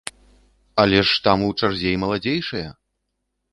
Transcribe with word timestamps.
Але 0.83 1.01
ж 1.09 1.19
там 1.27 1.45
у 1.49 1.51
чарзе 1.61 1.93
і 1.99 2.01
маладзейшыя! 2.07 2.67